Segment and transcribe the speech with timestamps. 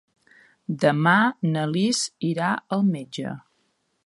[0.83, 1.13] Demà
[1.51, 2.01] na Lis
[2.33, 3.37] irà al metge.